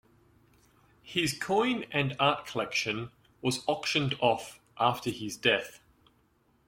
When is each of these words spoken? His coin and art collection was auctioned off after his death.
His 1.03 1.37
coin 1.37 1.85
and 1.91 2.15
art 2.19 2.47
collection 2.47 3.11
was 3.43 3.63
auctioned 3.67 4.15
off 4.19 4.59
after 4.79 5.11
his 5.11 5.37
death. 5.37 5.79